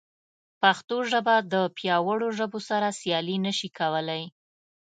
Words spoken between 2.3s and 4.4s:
ژبو سره سیالي نه شي کولی.